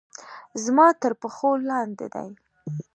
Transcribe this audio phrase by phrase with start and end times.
[0.63, 2.27] زما تر پښو لاندې دي